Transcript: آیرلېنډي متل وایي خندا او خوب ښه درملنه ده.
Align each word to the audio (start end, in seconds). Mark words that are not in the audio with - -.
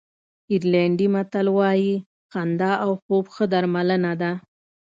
آیرلېنډي 0.49 1.07
متل 1.15 1.47
وایي 1.57 1.93
خندا 2.31 2.71
او 2.83 2.91
خوب 3.01 3.25
ښه 3.33 3.45
درملنه 3.51 4.13
ده. 4.21 4.31